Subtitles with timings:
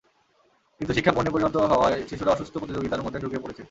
[0.81, 3.59] কিন্তু শিক্ষা পণ্যে পরিণত হওয়ায় শিশুরা অসুস্থ প্রতিযোগিতার মধ্যে ঢুকে পড়েছে।